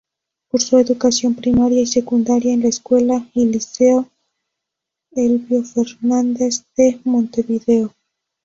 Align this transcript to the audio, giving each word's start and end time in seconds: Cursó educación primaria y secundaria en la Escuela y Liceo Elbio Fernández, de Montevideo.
Cursó 0.47 0.79
educación 0.79 1.35
primaria 1.35 1.79
y 1.79 1.85
secundaria 1.85 2.55
en 2.55 2.63
la 2.63 2.69
Escuela 2.69 3.29
y 3.35 3.45
Liceo 3.45 4.09
Elbio 5.11 5.63
Fernández, 5.63 6.63
de 6.75 6.99
Montevideo. 7.03 7.93